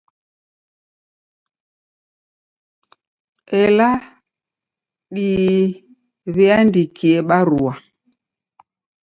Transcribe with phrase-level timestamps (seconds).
[3.63, 3.89] Ela
[5.15, 7.73] diwiandikie barua